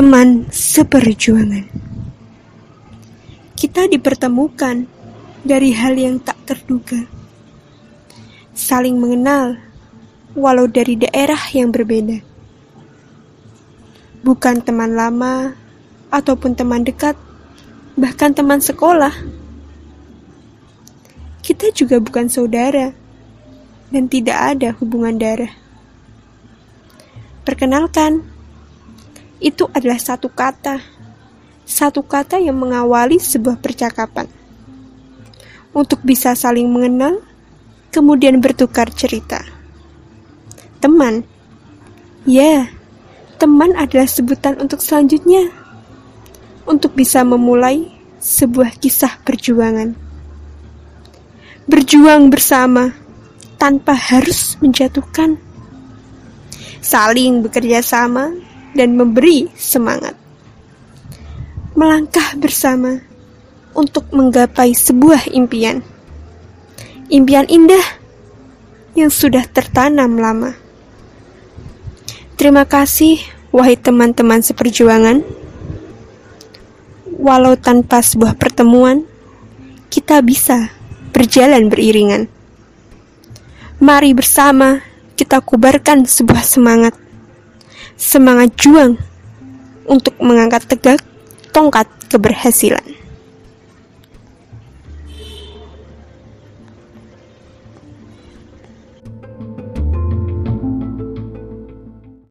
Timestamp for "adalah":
29.72-29.96, 43.80-44.04